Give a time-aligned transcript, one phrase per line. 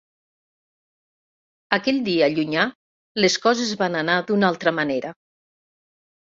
[1.77, 2.65] Aquell dia llunyà
[3.21, 5.17] les coses van anar d'una altra manera.